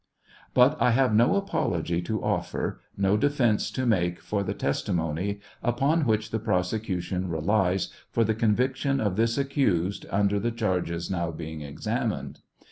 [0.55, 6.07] But I have no apology to offer, no defence to make, for the testimony upon
[6.07, 11.61] which the prosecution relies for the conviction of this accused under the charge now being
[11.61, 12.39] examined.